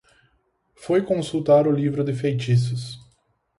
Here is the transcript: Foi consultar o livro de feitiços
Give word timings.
Foi 0.73 1.03
consultar 1.03 1.67
o 1.67 1.71
livro 1.71 2.03
de 2.03 2.11
feitiços 2.11 2.97